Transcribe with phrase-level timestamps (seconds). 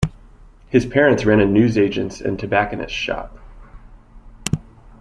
[0.67, 3.37] His parents ran a newsagent's and tobacconist's shop.